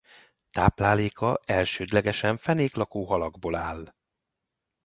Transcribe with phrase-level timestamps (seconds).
[0.51, 3.89] Tápláléka elsődlegesen fenéklakó halakból áll.